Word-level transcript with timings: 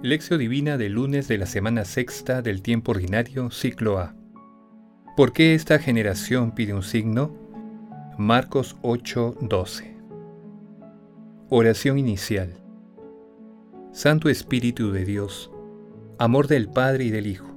Lección 0.00 0.38
Divina 0.38 0.78
del 0.78 0.92
lunes 0.92 1.26
de 1.26 1.38
la 1.38 1.46
semana 1.46 1.84
sexta 1.84 2.40
del 2.40 2.62
tiempo 2.62 2.92
ordinario, 2.92 3.50
ciclo 3.50 3.98
A. 3.98 4.14
¿Por 5.16 5.32
qué 5.32 5.56
esta 5.56 5.80
generación 5.80 6.52
pide 6.54 6.72
un 6.72 6.84
signo? 6.84 7.34
Marcos 8.16 8.76
8:12. 8.82 9.96
Oración 11.48 11.98
inicial. 11.98 12.62
Santo 13.90 14.28
Espíritu 14.28 14.92
de 14.92 15.04
Dios, 15.04 15.50
amor 16.16 16.46
del 16.46 16.68
Padre 16.68 17.06
y 17.06 17.10
del 17.10 17.26
Hijo, 17.26 17.52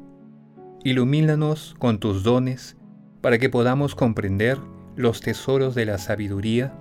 ilumínanos 0.84 1.76
con 1.78 2.00
tus 2.00 2.24
dones 2.24 2.76
para 3.22 3.38
que 3.38 3.52
podamos 3.52 3.94
comprender 3.94 4.58
los 4.96 5.22
tesoros 5.22 5.76
de 5.76 5.86
la 5.86 6.00
sabiduría 6.00 6.74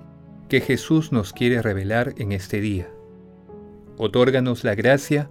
que 0.48 0.62
Jesús 0.62 1.12
nos 1.12 1.34
quiere 1.34 1.60
revelar 1.60 2.14
en 2.16 2.32
este 2.32 2.62
día. 2.62 2.88
Otórganos 3.98 4.64
la 4.64 4.74
gracia 4.74 5.30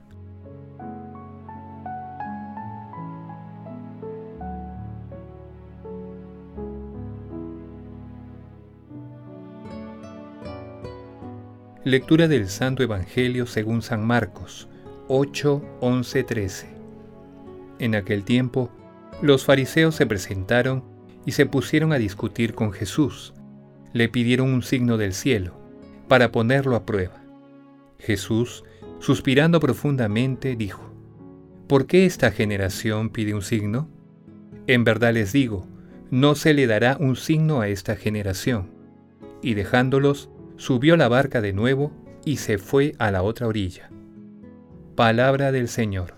Lectura 11.91 12.29
del 12.29 12.47
Santo 12.47 12.83
Evangelio 12.83 13.45
según 13.45 13.81
San 13.81 14.07
Marcos 14.07 14.69
8, 15.09 15.61
11, 15.81 16.23
13. 16.23 16.67
En 17.79 17.95
aquel 17.95 18.23
tiempo, 18.23 18.71
los 19.21 19.43
fariseos 19.43 19.93
se 19.95 20.05
presentaron 20.05 20.85
y 21.25 21.33
se 21.33 21.45
pusieron 21.45 21.91
a 21.91 21.97
discutir 21.97 22.53
con 22.53 22.71
Jesús. 22.71 23.33
Le 23.91 24.07
pidieron 24.07 24.53
un 24.53 24.63
signo 24.63 24.95
del 24.95 25.11
cielo, 25.11 25.53
para 26.07 26.31
ponerlo 26.31 26.77
a 26.77 26.85
prueba. 26.85 27.21
Jesús, 27.99 28.63
suspirando 29.01 29.59
profundamente, 29.59 30.55
dijo, 30.55 30.93
¿Por 31.67 31.87
qué 31.87 32.05
esta 32.05 32.31
generación 32.31 33.09
pide 33.09 33.33
un 33.33 33.41
signo? 33.41 33.89
En 34.65 34.85
verdad 34.85 35.13
les 35.13 35.33
digo, 35.33 35.67
no 36.09 36.35
se 36.35 36.53
le 36.53 36.67
dará 36.67 36.95
un 37.01 37.17
signo 37.17 37.59
a 37.59 37.67
esta 37.67 37.97
generación. 37.97 38.69
Y 39.41 39.55
dejándolos, 39.55 40.29
subió 40.61 40.95
la 40.95 41.07
barca 41.07 41.41
de 41.41 41.53
nuevo 41.53 41.91
y 42.23 42.37
se 42.37 42.59
fue 42.59 42.93
a 42.99 43.09
la 43.09 43.23
otra 43.23 43.47
orilla. 43.47 43.89
Palabra 44.95 45.51
del 45.51 45.67
Señor. 45.67 46.13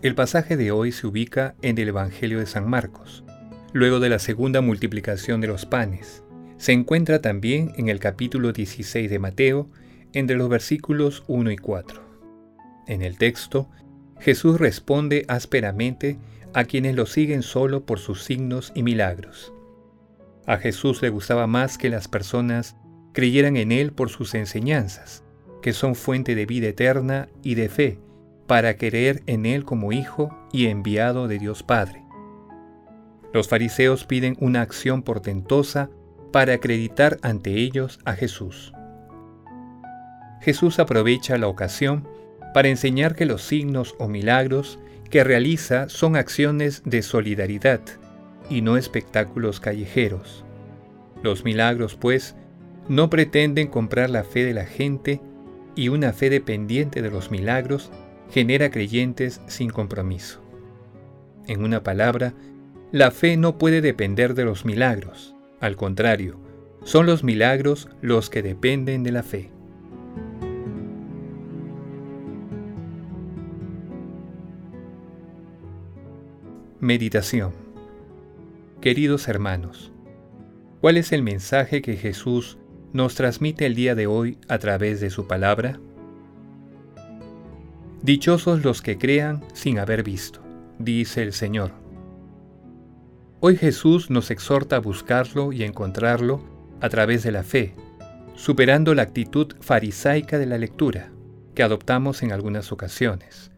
El 0.00 0.14
pasaje 0.14 0.56
de 0.56 0.70
hoy 0.70 0.92
se 0.92 1.08
ubica 1.08 1.56
en 1.60 1.76
el 1.76 1.88
Evangelio 1.88 2.38
de 2.38 2.46
San 2.46 2.70
Marcos, 2.70 3.24
luego 3.72 3.98
de 3.98 4.08
la 4.08 4.20
segunda 4.20 4.60
multiplicación 4.60 5.40
de 5.40 5.48
los 5.48 5.66
panes. 5.66 6.22
Se 6.56 6.70
encuentra 6.70 7.20
también 7.20 7.72
en 7.78 7.88
el 7.88 7.98
capítulo 7.98 8.52
16 8.52 9.10
de 9.10 9.18
Mateo, 9.18 9.68
entre 10.12 10.36
los 10.36 10.48
versículos 10.48 11.24
1 11.26 11.50
y 11.50 11.56
4. 11.56 12.00
En 12.86 13.02
el 13.02 13.18
texto 13.18 13.68
Jesús 14.26 14.58
responde 14.58 15.24
ásperamente 15.28 16.18
a 16.52 16.64
quienes 16.64 16.96
lo 16.96 17.06
siguen 17.06 17.44
solo 17.44 17.86
por 17.86 18.00
sus 18.00 18.24
signos 18.24 18.72
y 18.74 18.82
milagros. 18.82 19.54
A 20.46 20.56
Jesús 20.56 21.00
le 21.00 21.10
gustaba 21.10 21.46
más 21.46 21.78
que 21.78 21.90
las 21.90 22.08
personas 22.08 22.74
creyeran 23.12 23.56
en 23.56 23.70
Él 23.70 23.92
por 23.92 24.10
sus 24.10 24.34
enseñanzas, 24.34 25.22
que 25.62 25.72
son 25.72 25.94
fuente 25.94 26.34
de 26.34 26.44
vida 26.44 26.66
eterna 26.66 27.28
y 27.44 27.54
de 27.54 27.68
fe, 27.68 28.00
para 28.48 28.76
creer 28.76 29.22
en 29.26 29.46
Él 29.46 29.64
como 29.64 29.92
Hijo 29.92 30.36
y 30.52 30.66
enviado 30.66 31.28
de 31.28 31.38
Dios 31.38 31.62
Padre. 31.62 32.02
Los 33.32 33.46
fariseos 33.46 34.06
piden 34.06 34.36
una 34.40 34.60
acción 34.60 35.04
portentosa 35.04 35.88
para 36.32 36.54
acreditar 36.54 37.18
ante 37.22 37.54
ellos 37.54 38.00
a 38.04 38.14
Jesús. 38.14 38.72
Jesús 40.40 40.80
aprovecha 40.80 41.38
la 41.38 41.46
ocasión 41.46 42.08
para 42.56 42.70
enseñar 42.70 43.14
que 43.14 43.26
los 43.26 43.42
signos 43.42 43.94
o 43.98 44.08
milagros 44.08 44.78
que 45.10 45.22
realiza 45.22 45.90
son 45.90 46.16
acciones 46.16 46.80
de 46.86 47.02
solidaridad 47.02 47.82
y 48.48 48.62
no 48.62 48.78
espectáculos 48.78 49.60
callejeros. 49.60 50.42
Los 51.22 51.44
milagros, 51.44 51.96
pues, 51.96 52.34
no 52.88 53.10
pretenden 53.10 53.66
comprar 53.66 54.08
la 54.08 54.24
fe 54.24 54.42
de 54.42 54.54
la 54.54 54.64
gente 54.64 55.20
y 55.74 55.90
una 55.90 56.14
fe 56.14 56.30
dependiente 56.30 57.02
de 57.02 57.10
los 57.10 57.30
milagros 57.30 57.90
genera 58.30 58.70
creyentes 58.70 59.42
sin 59.48 59.68
compromiso. 59.68 60.40
En 61.46 61.62
una 61.62 61.82
palabra, 61.82 62.32
la 62.90 63.10
fe 63.10 63.36
no 63.36 63.58
puede 63.58 63.82
depender 63.82 64.32
de 64.32 64.46
los 64.46 64.64
milagros, 64.64 65.36
al 65.60 65.76
contrario, 65.76 66.40
son 66.84 67.04
los 67.04 67.22
milagros 67.22 67.90
los 68.00 68.30
que 68.30 68.40
dependen 68.40 69.02
de 69.02 69.12
la 69.12 69.22
fe. 69.22 69.50
Meditación 76.80 77.54
Queridos 78.82 79.28
hermanos, 79.28 79.92
¿cuál 80.82 80.98
es 80.98 81.10
el 81.12 81.22
mensaje 81.22 81.80
que 81.80 81.96
Jesús 81.96 82.58
nos 82.92 83.14
transmite 83.14 83.64
el 83.64 83.74
día 83.74 83.94
de 83.94 84.06
hoy 84.06 84.36
a 84.46 84.58
través 84.58 85.00
de 85.00 85.08
su 85.08 85.26
palabra? 85.26 85.80
Dichosos 88.02 88.62
los 88.62 88.82
que 88.82 88.98
crean 88.98 89.42
sin 89.54 89.78
haber 89.78 90.02
visto, 90.02 90.42
dice 90.78 91.22
el 91.22 91.32
Señor. 91.32 91.72
Hoy 93.40 93.56
Jesús 93.56 94.10
nos 94.10 94.30
exhorta 94.30 94.76
a 94.76 94.80
buscarlo 94.80 95.52
y 95.52 95.62
encontrarlo 95.62 96.44
a 96.82 96.90
través 96.90 97.22
de 97.22 97.32
la 97.32 97.42
fe, 97.42 97.74
superando 98.34 98.94
la 98.94 99.00
actitud 99.00 99.54
farisaica 99.60 100.38
de 100.38 100.44
la 100.44 100.58
lectura 100.58 101.10
que 101.54 101.62
adoptamos 101.62 102.22
en 102.22 102.32
algunas 102.32 102.70
ocasiones. 102.70 103.50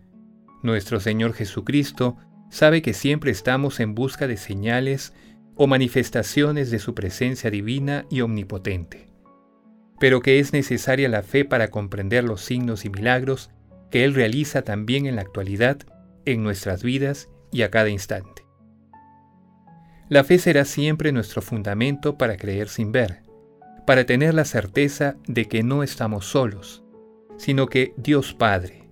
Nuestro 0.63 1.01
Señor 1.01 1.33
Jesucristo 1.33 2.17
sabe 2.51 2.83
que 2.83 2.93
siempre 2.93 3.31
estamos 3.31 3.81
en 3.81 3.95
busca 3.95 4.27
de 4.27 4.37
señales 4.37 5.13
o 5.55 5.67
manifestaciones 5.67 6.71
de 6.71 6.79
su 6.79 6.95
presencia 6.95 7.51
divina 7.51 8.07
y 8.11 8.21
omnipotente, 8.21 9.09
pero 9.99 10.21
que 10.21 10.39
es 10.39 10.53
necesaria 10.53 11.09
la 11.09 11.23
fe 11.23 11.45
para 11.45 11.69
comprender 11.69 12.25
los 12.25 12.41
signos 12.43 12.85
y 12.85 12.91
milagros 12.91 13.51
que 13.91 14.05
Él 14.05 14.15
realiza 14.15 14.63
también 14.63 15.07
en 15.07 15.17
la 15.17 15.23
actualidad, 15.23 15.79
en 16.25 16.43
nuestras 16.43 16.83
vidas 16.83 17.29
y 17.51 17.63
a 17.63 17.71
cada 17.71 17.89
instante. 17.89 18.47
La 20.09 20.25
fe 20.25 20.39
será 20.39 20.65
siempre 20.65 21.13
nuestro 21.13 21.43
fundamento 21.43 22.17
para 22.17 22.37
creer 22.37 22.69
sin 22.69 22.93
ver, 22.93 23.23
para 23.87 24.07
tener 24.07 24.35
la 24.35 24.45
certeza 24.45 25.17
de 25.27 25.47
que 25.47 25.63
no 25.63 25.83
estamos 25.83 26.27
solos, 26.27 26.83
sino 27.37 27.67
que 27.67 27.95
Dios 27.97 28.35
Padre, 28.35 28.89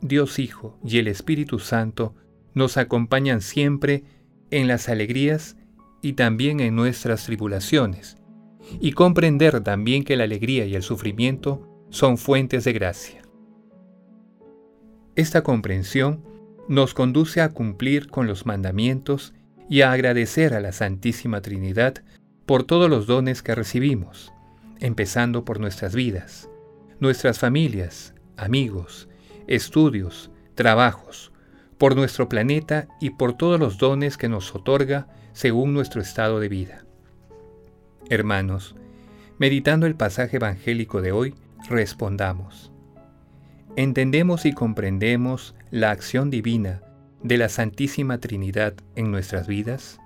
Dios 0.00 0.38
Hijo 0.38 0.78
y 0.84 0.98
el 0.98 1.08
Espíritu 1.08 1.58
Santo 1.58 2.14
nos 2.58 2.76
acompañan 2.76 3.40
siempre 3.40 4.02
en 4.50 4.66
las 4.66 4.88
alegrías 4.88 5.56
y 6.02 6.14
también 6.14 6.60
en 6.60 6.74
nuestras 6.74 7.24
tribulaciones, 7.24 8.16
y 8.80 8.92
comprender 8.92 9.60
también 9.60 10.04
que 10.04 10.16
la 10.16 10.24
alegría 10.24 10.66
y 10.66 10.74
el 10.74 10.82
sufrimiento 10.82 11.86
son 11.90 12.18
fuentes 12.18 12.64
de 12.64 12.72
gracia. 12.72 13.22
Esta 15.14 15.42
comprensión 15.42 16.24
nos 16.68 16.94
conduce 16.94 17.40
a 17.40 17.50
cumplir 17.50 18.08
con 18.08 18.26
los 18.26 18.44
mandamientos 18.44 19.34
y 19.70 19.82
a 19.82 19.92
agradecer 19.92 20.52
a 20.52 20.60
la 20.60 20.72
Santísima 20.72 21.40
Trinidad 21.40 22.02
por 22.44 22.64
todos 22.64 22.90
los 22.90 23.06
dones 23.06 23.42
que 23.42 23.54
recibimos, 23.54 24.32
empezando 24.80 25.44
por 25.44 25.60
nuestras 25.60 25.94
vidas, 25.94 26.48
nuestras 26.98 27.38
familias, 27.38 28.14
amigos, 28.36 29.08
estudios, 29.46 30.30
trabajos, 30.54 31.32
por 31.78 31.94
nuestro 31.94 32.28
planeta 32.28 32.88
y 33.00 33.10
por 33.10 33.34
todos 33.34 33.58
los 33.58 33.78
dones 33.78 34.16
que 34.16 34.28
nos 34.28 34.54
otorga 34.54 35.06
según 35.32 35.72
nuestro 35.72 36.02
estado 36.02 36.40
de 36.40 36.48
vida. 36.48 36.84
Hermanos, 38.10 38.74
meditando 39.38 39.86
el 39.86 39.94
pasaje 39.94 40.36
evangélico 40.36 41.00
de 41.00 41.12
hoy, 41.12 41.34
respondamos. 41.70 42.72
¿Entendemos 43.76 44.44
y 44.44 44.52
comprendemos 44.52 45.54
la 45.70 45.92
acción 45.92 46.30
divina 46.30 46.82
de 47.22 47.38
la 47.38 47.48
Santísima 47.48 48.18
Trinidad 48.18 48.74
en 48.96 49.12
nuestras 49.12 49.46
vidas? 49.46 50.00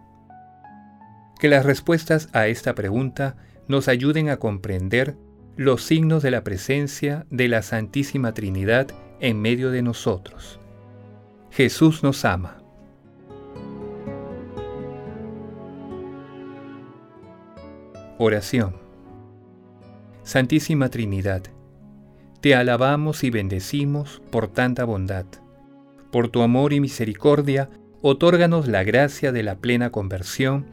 Que 1.41 1.49
las 1.49 1.65
respuestas 1.65 2.29
a 2.35 2.49
esta 2.49 2.75
pregunta 2.75 3.37
nos 3.67 3.89
ayuden 3.89 4.29
a 4.29 4.37
comprender 4.37 5.17
los 5.57 5.83
signos 5.85 6.23
de 6.23 6.31
la 6.31 6.45
presencia 6.45 7.25
de 7.31 7.49
la 7.49 7.63
Santísima 7.63 8.35
Trinidad 8.35 8.89
en 9.21 9.41
medio 9.41 9.71
de 9.71 9.83
nosotros 9.83 10.59
Jesús 11.55 12.03
nos 12.03 12.25
ama. 12.25 12.57
Oración. 18.17 18.77
Santísima 20.23 20.89
Trinidad, 20.89 21.43
te 22.41 22.55
alabamos 22.55 23.23
y 23.23 23.29
bendecimos 23.29 24.23
por 24.31 24.49
tanta 24.49 24.85
bondad. 24.85 25.27
Por 26.11 26.31
tu 26.31 26.41
amor 26.41 26.73
y 26.73 26.81
misericordia, 26.81 27.69
otórganos 28.01 28.67
la 28.67 28.83
gracia 28.83 29.31
de 29.31 29.43
la 29.43 29.57
plena 29.57 29.91
conversión 29.91 30.65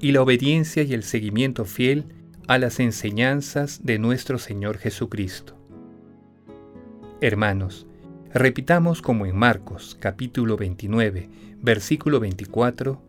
y 0.00 0.10
la 0.10 0.22
obediencia 0.22 0.82
y 0.82 0.94
el 0.94 1.04
seguimiento 1.04 1.64
fiel 1.64 2.06
a 2.48 2.58
las 2.58 2.80
enseñanzas 2.80 3.86
de 3.86 4.00
nuestro 4.00 4.38
Señor 4.38 4.78
Jesucristo. 4.78 5.56
Hermanos, 7.20 7.86
repitamos 8.34 9.00
como 9.00 9.26
en 9.26 9.36
Marcos 9.36 9.96
capítulo 10.00 10.56
29, 10.56 11.30
versículo 11.62 12.18
24, 12.18 13.00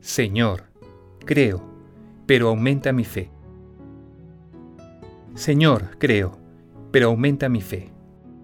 Señor, 0.00 0.64
creo, 1.24 1.64
pero 2.26 2.48
aumenta 2.48 2.92
mi 2.92 3.04
fe. 3.04 3.30
Señor, 5.34 5.96
creo, 5.98 6.38
pero 6.92 7.08
aumenta 7.08 7.48
mi 7.48 7.62
fe. 7.62 7.90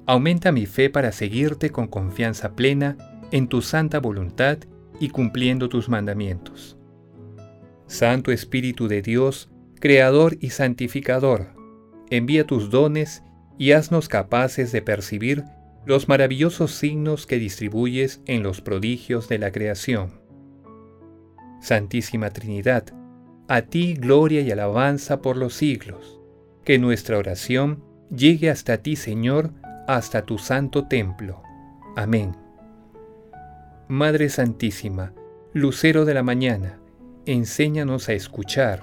Aumenta 0.06 0.50
mi 0.50 0.64
fe 0.64 0.88
para 0.88 1.12
seguirte 1.12 1.68
con 1.68 1.88
confianza 1.88 2.56
plena 2.56 2.96
en 3.30 3.46
tu 3.46 3.60
santa 3.60 4.00
voluntad 4.00 4.58
y 4.98 5.10
cumpliendo 5.10 5.68
tus 5.68 5.90
mandamientos. 5.90 6.78
Santo 7.86 8.32
Espíritu 8.32 8.88
de 8.88 9.02
Dios, 9.02 9.50
Creador 9.78 10.38
y 10.40 10.50
Santificador, 10.50 11.48
envía 12.08 12.46
tus 12.46 12.70
dones 12.70 13.22
y 13.58 13.72
haznos 13.72 14.08
capaces 14.08 14.72
de 14.72 14.80
percibir 14.80 15.44
los 15.86 16.08
maravillosos 16.08 16.72
signos 16.72 17.26
que 17.26 17.38
distribuyes 17.38 18.20
en 18.26 18.42
los 18.42 18.60
prodigios 18.60 19.28
de 19.28 19.38
la 19.38 19.52
creación. 19.52 20.12
Santísima 21.60 22.30
Trinidad, 22.30 22.84
a 23.48 23.62
ti 23.62 23.94
gloria 23.94 24.40
y 24.40 24.50
alabanza 24.50 25.20
por 25.20 25.36
los 25.36 25.54
siglos. 25.54 26.20
Que 26.64 26.78
nuestra 26.78 27.18
oración 27.18 27.84
llegue 28.14 28.50
hasta 28.50 28.78
ti, 28.78 28.96
Señor, 28.96 29.50
hasta 29.86 30.24
tu 30.24 30.38
santo 30.38 30.86
templo. 30.88 31.42
Amén. 31.96 32.36
Madre 33.88 34.30
Santísima, 34.30 35.12
Lucero 35.52 36.06
de 36.06 36.14
la 36.14 36.22
mañana, 36.22 36.78
enséñanos 37.26 38.08
a 38.08 38.14
escuchar, 38.14 38.82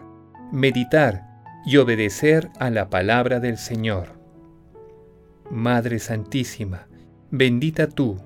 meditar 0.52 1.28
y 1.66 1.78
obedecer 1.78 2.50
a 2.60 2.70
la 2.70 2.90
palabra 2.90 3.40
del 3.40 3.58
Señor. 3.58 4.20
Madre 5.50 6.00
Santísima, 6.00 6.88
bendita 7.32 7.88
tú, 7.88 8.20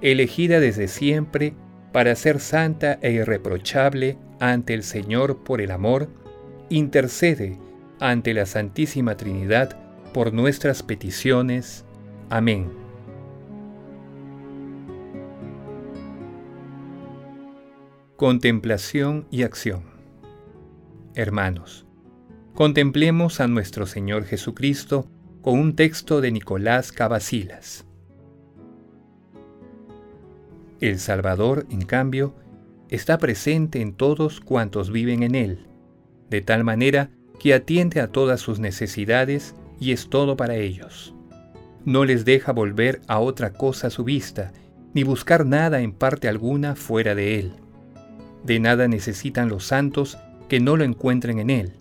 elegida 0.00 0.60
desde 0.60 0.88
siempre 0.88 1.54
para 1.92 2.14
ser 2.14 2.40
santa 2.40 2.98
e 3.02 3.12
irreprochable 3.12 4.18
ante 4.40 4.74
el 4.74 4.82
Señor 4.82 5.44
por 5.44 5.60
el 5.60 5.70
amor, 5.70 6.08
intercede 6.68 7.58
ante 8.00 8.34
la 8.34 8.46
Santísima 8.46 9.16
Trinidad 9.16 9.78
por 10.12 10.32
nuestras 10.32 10.82
peticiones. 10.82 11.84
Amén. 12.28 12.70
Contemplación 18.16 19.26
y 19.30 19.42
acción 19.42 19.96
Hermanos, 21.14 21.86
contemplemos 22.52 23.40
a 23.40 23.46
nuestro 23.46 23.86
Señor 23.86 24.26
Jesucristo 24.26 25.10
con 25.40 25.58
un 25.58 25.74
texto 25.74 26.20
de 26.20 26.30
Nicolás 26.30 26.92
Cavasilas. 26.92 27.85
El 30.80 30.98
Salvador, 30.98 31.66
en 31.70 31.82
cambio, 31.82 32.34
está 32.90 33.18
presente 33.18 33.80
en 33.80 33.94
todos 33.94 34.40
cuantos 34.40 34.90
viven 34.90 35.22
en 35.22 35.34
Él, 35.34 35.66
de 36.28 36.42
tal 36.42 36.64
manera 36.64 37.10
que 37.40 37.54
atiende 37.54 38.00
a 38.00 38.08
todas 38.08 38.40
sus 38.40 38.58
necesidades 38.58 39.54
y 39.80 39.92
es 39.92 40.08
todo 40.08 40.36
para 40.36 40.56
ellos. 40.56 41.14
No 41.84 42.04
les 42.04 42.24
deja 42.24 42.52
volver 42.52 43.00
a 43.06 43.20
otra 43.20 43.52
cosa 43.52 43.90
su 43.90 44.04
vista, 44.04 44.52
ni 44.92 45.02
buscar 45.02 45.46
nada 45.46 45.80
en 45.80 45.92
parte 45.92 46.28
alguna 46.28 46.74
fuera 46.74 47.14
de 47.14 47.38
Él. 47.38 47.52
De 48.44 48.60
nada 48.60 48.88
necesitan 48.88 49.48
los 49.48 49.64
santos 49.64 50.18
que 50.48 50.60
no 50.60 50.76
lo 50.76 50.84
encuentren 50.84 51.38
en 51.38 51.50
Él. 51.50 51.72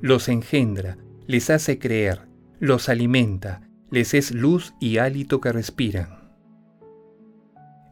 Los 0.00 0.28
engendra, 0.28 0.96
les 1.26 1.50
hace 1.50 1.78
creer, 1.78 2.28
los 2.60 2.88
alimenta, 2.88 3.68
les 3.90 4.14
es 4.14 4.32
luz 4.32 4.74
y 4.80 4.98
hálito 4.98 5.40
que 5.40 5.52
respiran. 5.52 6.17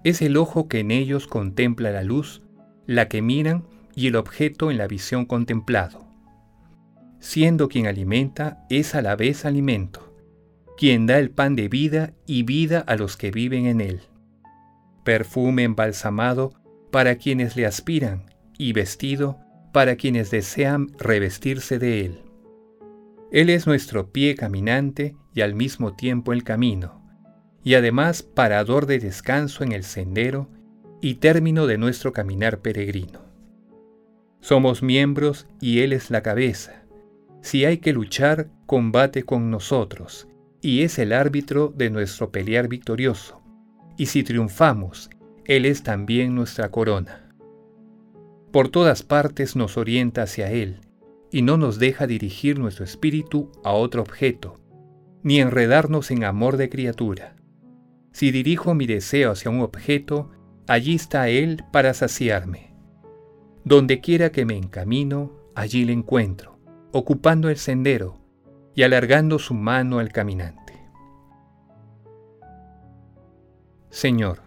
Es 0.06 0.22
el 0.22 0.36
ojo 0.36 0.68
que 0.68 0.80
en 0.80 0.90
ellos 0.90 1.26
contempla 1.26 1.90
la 1.90 2.02
luz, 2.02 2.42
la 2.86 3.08
que 3.08 3.22
miran 3.22 3.64
y 3.94 4.06
el 4.06 4.16
objeto 4.16 4.70
en 4.70 4.78
la 4.78 4.86
visión 4.86 5.26
contemplado 5.26 6.06
siendo 7.26 7.68
quien 7.68 7.86
alimenta, 7.86 8.64
es 8.70 8.94
a 8.94 9.02
la 9.02 9.16
vez 9.16 9.44
alimento, 9.44 10.14
quien 10.78 11.06
da 11.06 11.18
el 11.18 11.30
pan 11.30 11.56
de 11.56 11.68
vida 11.68 12.12
y 12.24 12.44
vida 12.44 12.80
a 12.80 12.94
los 12.96 13.16
que 13.16 13.32
viven 13.32 13.66
en 13.66 13.80
él. 13.80 14.00
Perfume 15.04 15.64
embalsamado 15.64 16.52
para 16.90 17.16
quienes 17.16 17.56
le 17.56 17.66
aspiran 17.66 18.30
y 18.58 18.72
vestido 18.72 19.38
para 19.72 19.96
quienes 19.96 20.30
desean 20.30 20.88
revestirse 20.98 21.78
de 21.78 22.04
él. 22.04 22.20
Él 23.32 23.50
es 23.50 23.66
nuestro 23.66 24.12
pie 24.12 24.36
caminante 24.36 25.16
y 25.34 25.40
al 25.40 25.54
mismo 25.54 25.94
tiempo 25.94 26.32
el 26.32 26.44
camino, 26.44 27.02
y 27.66 27.74
además 27.74 28.22
parador 28.22 28.86
de 28.86 28.98
descanso 28.98 29.62
en 29.62 29.72
el 29.72 29.84
sendero 29.84 30.48
y 31.02 31.16
término 31.16 31.66
de 31.66 31.76
nuestro 31.76 32.14
caminar 32.14 32.60
peregrino. 32.60 33.20
Somos 34.40 34.82
miembros 34.82 35.46
y 35.60 35.80
Él 35.80 35.92
es 35.92 36.10
la 36.10 36.22
cabeza 36.22 36.86
si 37.46 37.64
hay 37.64 37.78
que 37.78 37.92
luchar, 37.92 38.48
combate 38.66 39.22
con 39.22 39.52
nosotros, 39.52 40.26
y 40.60 40.82
es 40.82 40.98
el 40.98 41.12
árbitro 41.12 41.72
de 41.76 41.90
nuestro 41.90 42.32
pelear 42.32 42.66
victorioso. 42.66 43.40
Y 43.96 44.06
si 44.06 44.24
triunfamos, 44.24 45.10
Él 45.44 45.64
es 45.64 45.84
también 45.84 46.34
nuestra 46.34 46.72
corona. 46.72 47.30
Por 48.50 48.68
todas 48.68 49.04
partes 49.04 49.54
nos 49.54 49.76
orienta 49.76 50.22
hacia 50.22 50.50
Él, 50.50 50.80
y 51.30 51.42
no 51.42 51.56
nos 51.56 51.78
deja 51.78 52.08
dirigir 52.08 52.58
nuestro 52.58 52.84
espíritu 52.84 53.52
a 53.62 53.70
otro 53.70 54.02
objeto, 54.02 54.58
ni 55.22 55.38
enredarnos 55.38 56.10
en 56.10 56.24
amor 56.24 56.56
de 56.56 56.68
criatura. 56.68 57.35
Si 58.16 58.30
dirijo 58.30 58.72
mi 58.72 58.86
deseo 58.86 59.32
hacia 59.32 59.50
un 59.50 59.60
objeto, 59.60 60.30
allí 60.66 60.94
está 60.94 61.28
Él 61.28 61.62
para 61.70 61.92
saciarme. 61.92 62.72
Donde 63.62 64.00
quiera 64.00 64.32
que 64.32 64.46
me 64.46 64.56
encamino, 64.56 65.32
allí 65.54 65.84
le 65.84 65.92
encuentro 65.92 66.58
ocupando 66.92 67.50
el 67.50 67.58
sendero 67.58 68.18
y 68.74 68.84
alargando 68.84 69.38
su 69.38 69.52
mano 69.52 69.98
al 69.98 70.12
caminante. 70.12 70.72
Señor, 73.90 74.40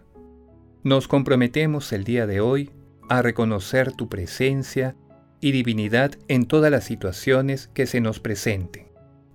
nos 0.81 1.07
comprometemos 1.07 1.93
el 1.93 2.05
día 2.05 2.25
de 2.25 2.41
hoy 2.41 2.71
a 3.07 3.21
reconocer 3.21 3.91
tu 3.91 4.09
presencia 4.09 4.95
y 5.41 5.51
divinidad 5.51 6.13
en 6.27 6.47
todas 6.47 6.71
las 6.71 6.85
situaciones 6.85 7.67
que 7.75 7.85
se 7.85 8.01
nos 8.01 8.19
presenten, 8.19 8.87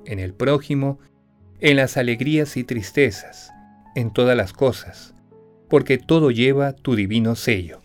en 0.07 0.19
el 0.19 0.35
prójimo, 0.35 0.99
en 1.61 1.76
las 1.76 1.97
alegrías 1.97 2.57
y 2.57 2.64
tristezas, 2.64 3.55
en 3.95 4.13
todas 4.13 4.37
las 4.37 4.53
cosas, 4.53 5.15
porque 5.69 5.99
todo 5.99 6.31
lleva 6.31 6.73
tu 6.73 6.95
divino 6.95 7.35
sello. 7.35 7.81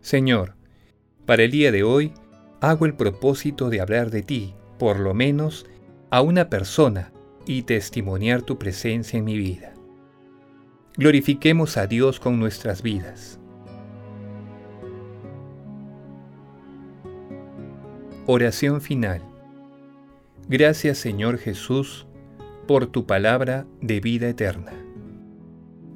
Señor, 0.00 0.54
para 1.26 1.44
el 1.44 1.50
día 1.50 1.72
de 1.72 1.82
hoy, 1.82 2.12
hago 2.60 2.86
el 2.86 2.94
propósito 2.94 3.70
de 3.70 3.80
hablar 3.80 4.10
de 4.10 4.22
ti, 4.22 4.54
por 4.78 4.98
lo 5.00 5.14
menos, 5.14 5.66
a 6.10 6.20
una 6.20 6.48
persona 6.50 7.12
y 7.46 7.62
testimoniar 7.62 8.42
tu 8.42 8.58
presencia 8.58 9.18
en 9.18 9.24
mi 9.24 9.36
vida. 9.36 9.74
Glorifiquemos 10.96 11.76
a 11.76 11.86
Dios 11.86 12.20
con 12.20 12.38
nuestras 12.38 12.82
vidas. 12.82 13.40
Oración 18.26 18.80
final. 18.80 19.22
Gracias 20.48 20.98
Señor 20.98 21.38
Jesús 21.38 22.06
por 22.66 22.86
tu 22.86 23.06
palabra 23.06 23.66
de 23.80 24.00
vida 24.00 24.28
eterna. 24.28 24.83